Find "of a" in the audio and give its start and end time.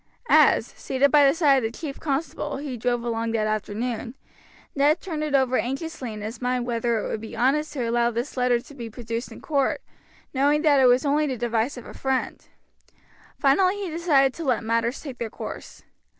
11.77-11.93